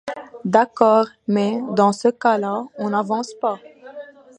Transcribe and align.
D'accord, 0.45 1.05
mais, 1.27 1.61
dans 1.73 1.91
ce 1.91 2.07
cas-là, 2.07 2.63
on 2.79 2.89
n'avance 2.89 3.35
pas. 3.35 3.59